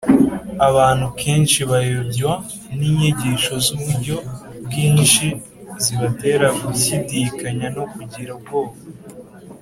[0.67, 2.33] abantu kenshi bayobywa
[2.77, 4.15] n'inyigisho z'uburyo
[4.65, 5.27] bwinshi
[5.83, 8.75] zibatera gushyidikanya no kugira ubwoba